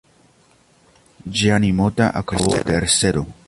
Gianni 1.29 1.71
Motta 1.71 2.09
acabó 2.17 2.55
tercero. 2.63 3.27